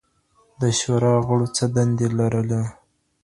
[0.61, 2.61] د شورا غړو څه دندې لرلې؟